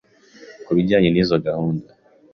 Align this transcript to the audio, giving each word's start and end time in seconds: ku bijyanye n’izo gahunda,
ku 0.65 0.71
bijyanye 0.77 1.09
n’izo 1.11 1.35
gahunda, 1.45 1.89